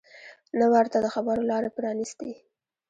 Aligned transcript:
نه 0.59 0.65
ورته 0.73 0.97
د 1.01 1.05
خبرو 1.15 1.49
لاره 1.51 1.69
پرانیستې 1.77 2.31